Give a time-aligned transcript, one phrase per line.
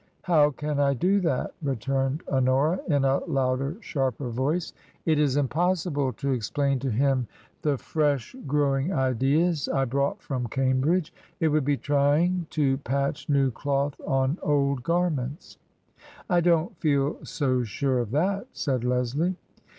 [0.23, 4.73] "How can I do that?" returned Honora, in a louder, sharper voice."
[5.05, 7.27] It is impossible to explain to him
[7.61, 7.79] the TRANSITION.
[7.79, 11.13] 55 fresh growing ideas I brought from Cambridge.
[11.39, 15.59] It would be trying to patch new cloth on old garments.""
[16.31, 19.35] I don't feel so sure of that," said Leslie.